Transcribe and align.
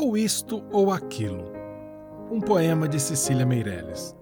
ou 0.00 0.16
isto 0.16 0.64
ou 0.72 0.90
aquilo. 0.90 1.52
Um 2.30 2.40
poema 2.40 2.88
de 2.88 2.98
Cecília 2.98 3.44
Meirelles. 3.44 4.16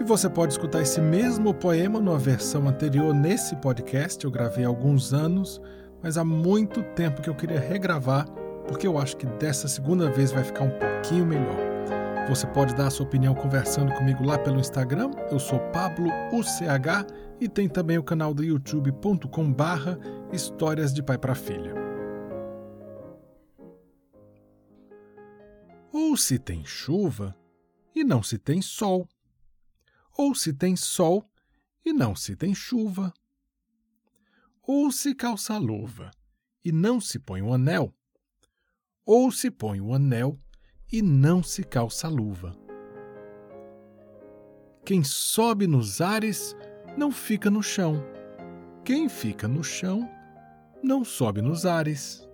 E 0.00 0.04
você 0.04 0.28
pode 0.28 0.54
escutar 0.54 0.80
esse 0.80 1.00
mesmo 1.00 1.52
poema 1.52 2.00
numa 2.00 2.18
versão 2.18 2.66
anterior 2.66 3.14
nesse 3.14 3.56
podcast. 3.56 4.24
Eu 4.24 4.30
gravei 4.30 4.64
há 4.64 4.68
alguns 4.68 5.12
anos, 5.12 5.60
mas 6.02 6.16
há 6.16 6.24
muito 6.24 6.82
tempo 6.94 7.20
que 7.20 7.28
eu 7.28 7.34
queria 7.34 7.60
regravar, 7.60 8.26
porque 8.66 8.86
eu 8.86 8.98
acho 8.98 9.16
que 9.16 9.26
dessa 9.26 9.68
segunda 9.68 10.10
vez 10.10 10.32
vai 10.32 10.42
ficar 10.42 10.64
um 10.64 10.70
pouquinho 10.70 11.26
melhor. 11.26 11.56
Você 12.28 12.46
pode 12.46 12.74
dar 12.74 12.86
a 12.86 12.90
sua 12.90 13.04
opinião 13.04 13.34
conversando 13.34 13.92
comigo 13.92 14.24
lá 14.24 14.38
pelo 14.38 14.58
Instagram. 14.58 15.10
Eu 15.30 15.38
sou 15.38 15.58
Pablo 15.72 16.08
UCH 16.32 17.06
e 17.38 17.48
tem 17.48 17.68
também 17.68 17.98
o 17.98 18.02
canal 18.02 18.32
do 18.32 18.42
youtube.com 18.42 19.52
barra 19.52 19.98
Histórias 20.32 20.92
de 20.92 21.02
Pai 21.02 21.18
para 21.18 21.34
Filha. 21.34 21.83
Ou 25.96 26.16
se 26.16 26.40
tem 26.40 26.66
chuva 26.66 27.38
e 27.94 28.02
não 28.02 28.20
se 28.20 28.36
tem 28.36 28.60
sol. 28.60 29.08
Ou 30.18 30.34
se 30.34 30.52
tem 30.52 30.74
sol 30.74 31.24
e 31.84 31.92
não 31.92 32.16
se 32.16 32.34
tem 32.34 32.52
chuva. 32.52 33.14
Ou 34.60 34.90
se 34.90 35.14
calça 35.14 35.54
a 35.54 35.58
luva 35.58 36.10
e 36.64 36.72
não 36.72 37.00
se 37.00 37.20
põe 37.20 37.42
o 37.42 37.54
anel. 37.54 37.94
Ou 39.06 39.30
se 39.30 39.52
põe 39.52 39.80
o 39.80 39.94
anel 39.94 40.36
e 40.90 41.00
não 41.00 41.44
se 41.44 41.62
calça 41.62 42.08
a 42.08 42.10
luva. 42.10 42.58
Quem 44.84 45.04
sobe 45.04 45.68
nos 45.68 46.00
ares 46.00 46.56
não 46.98 47.12
fica 47.12 47.48
no 47.48 47.62
chão. 47.62 48.02
Quem 48.84 49.08
fica 49.08 49.46
no 49.46 49.62
chão 49.62 50.10
não 50.82 51.04
sobe 51.04 51.40
nos 51.40 51.64
ares. 51.64 52.28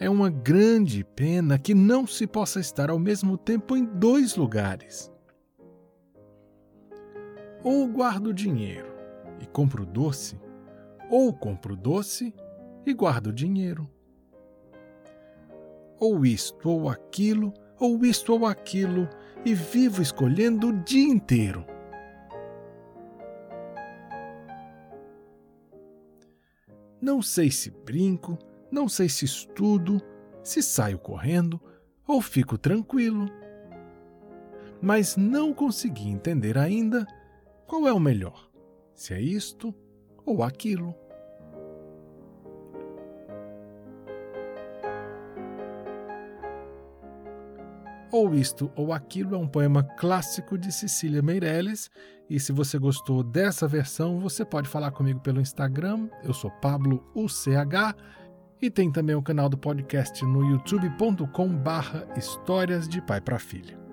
É 0.00 0.08
uma 0.08 0.30
grande 0.30 1.02
pena 1.02 1.58
que 1.58 1.74
não 1.74 2.06
se 2.06 2.24
possa 2.24 2.60
estar 2.60 2.88
ao 2.88 3.00
mesmo 3.00 3.36
tempo 3.36 3.76
em 3.76 3.84
dois 3.84 4.36
lugares. 4.36 5.12
Ou 7.64 7.88
guardo 7.88 8.32
dinheiro 8.32 8.92
e 9.40 9.46
compro 9.46 9.84
doce, 9.84 10.40
ou 11.10 11.32
compro 11.32 11.74
doce 11.74 12.32
e 12.86 12.94
guardo 12.94 13.32
dinheiro. 13.32 13.90
Ou 15.98 16.24
isto 16.24 16.70
ou 16.70 16.88
aquilo, 16.88 17.52
ou 17.80 18.04
isto 18.04 18.32
ou 18.32 18.46
aquilo, 18.46 19.08
e 19.44 19.52
vivo 19.52 20.00
escolhendo 20.00 20.68
o 20.68 20.72
dia 20.84 21.08
inteiro. 21.08 21.66
Não 27.00 27.20
sei 27.20 27.50
se 27.50 27.70
brinco, 27.70 28.38
não 28.70 28.88
sei 28.88 29.08
se 29.08 29.24
estudo, 29.24 30.00
se 30.42 30.62
saio 30.62 30.98
correndo 30.98 31.60
ou 32.06 32.20
fico 32.20 32.56
tranquilo. 32.56 33.28
Mas 34.80 35.16
não 35.16 35.52
consegui 35.52 36.08
entender 36.08 36.56
ainda 36.56 37.06
qual 37.66 37.86
é 37.86 37.92
o 37.92 38.00
melhor, 38.00 38.48
se 38.94 39.12
é 39.12 39.20
isto 39.20 39.74
ou 40.24 40.42
aquilo. 40.42 40.94
Ou 48.10 48.34
Isto 48.34 48.72
ou 48.74 48.92
Aquilo 48.92 49.34
é 49.34 49.38
um 49.38 49.46
poema 49.46 49.82
clássico 49.82 50.56
de 50.56 50.72
Cecília 50.72 51.20
Meirelles. 51.20 51.90
E 52.28 52.40
se 52.40 52.52
você 52.52 52.78
gostou 52.78 53.22
dessa 53.22 53.68
versão, 53.68 54.18
você 54.18 54.46
pode 54.46 54.66
falar 54.66 54.92
comigo 54.92 55.20
pelo 55.20 55.40
Instagram. 55.40 56.08
Eu 56.24 56.32
sou 56.32 56.50
Pablo 56.50 57.06
UCH 57.14 57.94
e 58.60 58.70
tem 58.70 58.90
também 58.90 59.14
o 59.14 59.22
canal 59.22 59.48
do 59.48 59.56
podcast 59.56 60.24
no 60.24 60.44
youtube.com/barra 60.50 62.06
Histórias 62.16 62.88
de 62.88 63.00
Pai 63.00 63.20
para 63.20 63.38
Filha. 63.38 63.87